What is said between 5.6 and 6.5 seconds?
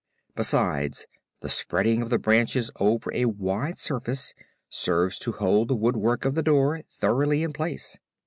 the woodwork of the